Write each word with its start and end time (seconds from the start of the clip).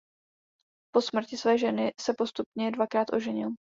Po 0.95 1.01
smrti 1.01 1.37
své 1.37 1.57
ženy 1.57 1.91
se 2.01 2.13
postupně 2.17 2.71
dvakrát 2.71 3.07
oženil. 3.13 3.49